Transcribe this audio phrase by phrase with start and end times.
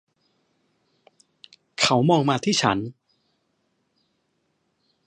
[1.81, 2.77] เขามองมาที่ฉัน.